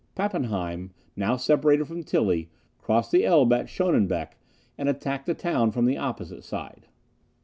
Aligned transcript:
Pappenheim, 0.15 0.89
now 1.15 1.35
separated 1.37 1.85
from 1.85 2.01
Tilly, 2.01 2.49
crossed 2.79 3.11
the 3.11 3.23
Elbe 3.23 3.53
at 3.53 3.67
Schonenbeck, 3.69 4.33
and 4.75 4.89
attacked 4.89 5.27
the 5.27 5.35
town 5.35 5.69
from 5.69 5.85
the 5.85 5.97
opposite 5.99 6.43
side. 6.43 6.87